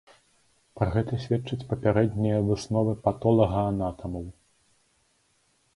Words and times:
Пра 0.77 0.87
гэта 0.95 1.19
сведчаць 1.25 1.67
папярэднія 1.73 2.37
высновы 2.49 2.91
патолагаанатамаў. 3.05 4.25